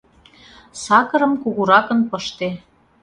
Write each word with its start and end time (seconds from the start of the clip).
—Сакырым 0.83 1.33
кугуракын 1.41 1.99
пыште. 2.09 2.49